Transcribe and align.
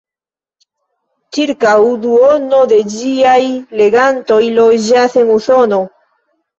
Ĉirkaŭ 1.37 1.75
duono 2.07 2.63
de 2.73 2.81
ĝiaj 2.97 3.37
legantoj 3.85 4.43
loĝas 4.61 5.23
en 5.25 5.35
Usono. 5.41 5.85